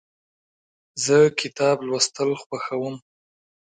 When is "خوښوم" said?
2.41-2.95